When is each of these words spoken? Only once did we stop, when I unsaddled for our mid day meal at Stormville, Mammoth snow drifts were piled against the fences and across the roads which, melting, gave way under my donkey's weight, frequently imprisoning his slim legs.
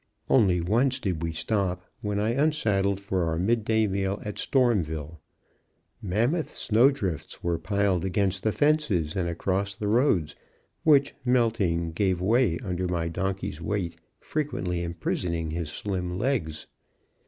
Only 0.31 0.61
once 0.61 0.99
did 0.99 1.21
we 1.21 1.31
stop, 1.31 1.83
when 2.01 2.19
I 2.19 2.31
unsaddled 2.33 2.99
for 2.99 3.23
our 3.25 3.37
mid 3.37 3.63
day 3.63 3.85
meal 3.85 4.19
at 4.25 4.39
Stormville, 4.39 5.19
Mammoth 6.01 6.49
snow 6.55 6.89
drifts 6.89 7.43
were 7.43 7.59
piled 7.59 8.03
against 8.03 8.41
the 8.41 8.51
fences 8.51 9.15
and 9.15 9.29
across 9.29 9.75
the 9.75 9.87
roads 9.87 10.35
which, 10.83 11.13
melting, 11.23 11.91
gave 11.91 12.19
way 12.19 12.57
under 12.63 12.87
my 12.87 13.09
donkey's 13.09 13.61
weight, 13.61 13.95
frequently 14.19 14.81
imprisoning 14.81 15.51
his 15.51 15.69
slim 15.69 16.17
legs. 16.17 16.65